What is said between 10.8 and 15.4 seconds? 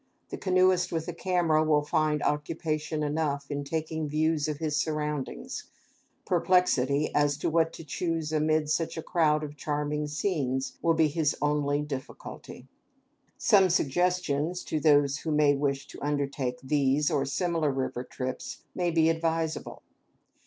will be his only difficulty. Some suggestions to those who